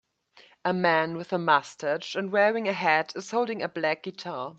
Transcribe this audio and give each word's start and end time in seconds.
A 0.65 0.73
man 0.73 1.15
with 1.15 1.31
a 1.31 1.37
mustache 1.37 2.15
and 2.15 2.31
wearing 2.31 2.67
a 2.67 2.73
hat 2.73 3.13
is 3.15 3.29
holding 3.29 3.61
a 3.61 3.69
black 3.69 4.01
guitar. 4.01 4.49